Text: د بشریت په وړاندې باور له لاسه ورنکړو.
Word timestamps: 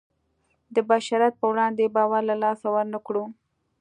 د 0.75 0.77
بشریت 0.89 1.33
په 1.39 1.45
وړاندې 1.51 1.93
باور 1.95 2.21
له 2.29 2.35
لاسه 2.43 2.67
ورنکړو. 2.75 3.23